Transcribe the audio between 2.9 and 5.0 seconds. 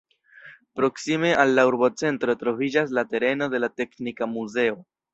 la tereno de la teknika muzeo.